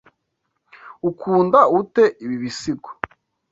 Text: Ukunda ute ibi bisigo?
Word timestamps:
Ukunda 1.09 1.59
ute 1.79 2.03
ibi 2.23 2.35
bisigo? 2.43 2.89